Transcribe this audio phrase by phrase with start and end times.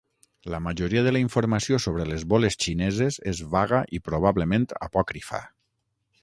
[0.51, 5.45] La majoria de la informació sobre les boles xineses és vaga i probablement apòcrifa.